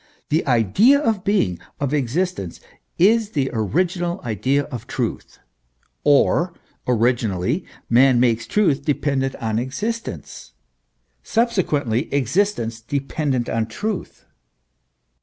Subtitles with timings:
[0.29, 2.59] The idea of being, of existence,
[2.97, 5.37] is the original idea of truth;
[6.03, 6.55] or,
[6.87, 10.53] originally, man makes truth dependent on existence,
[11.21, 14.25] subsequently, exist tence dependent on truth.